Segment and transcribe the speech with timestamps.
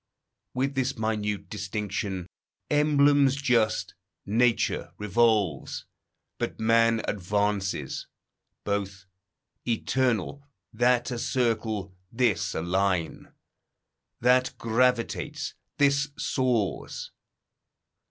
[0.55, 2.25] With this minute distinction,
[2.71, 3.93] emblems just,
[4.25, 5.85] Nature revolves,
[6.39, 8.07] but man advances;
[8.63, 9.05] both
[9.67, 10.43] Eternal,
[10.73, 13.31] that a circle, this a line.
[14.19, 17.11] That gravitates, this soars.